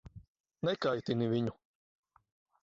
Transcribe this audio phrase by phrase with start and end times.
[0.69, 1.55] Nekaitini viņu.